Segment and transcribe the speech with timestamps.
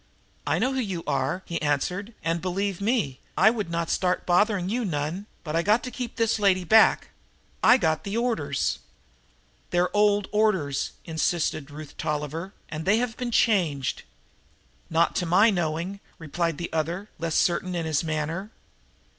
[0.47, 4.67] "I know who you are," he answered, "and, believe me, I would not start bothering
[4.67, 7.09] you none, but I got to keep this lady back.
[7.61, 8.79] I got the orders."
[9.69, 14.01] "They're old orders," insisted Ruth Tolliver, "and they have been changed."
[14.89, 18.49] "Not to my knowing," replied the other, less certain in his manner.